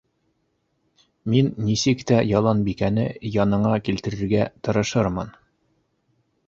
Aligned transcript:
Мин 1.33 1.51
нисек 1.67 2.01
тә 2.13 2.21
Яланбикәне 2.31 3.07
яныңа 3.37 3.75
килтерергә 3.89 4.51
тырышырмын. 4.69 5.33